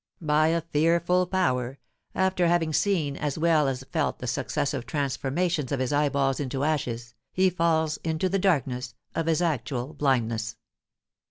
[0.19, 1.77] By a fearful power,
[2.15, 7.13] after having seen as well as felt the successive transformations of his eyeballs into ashes,
[7.31, 10.55] he falls into the darkness of his actual blindness.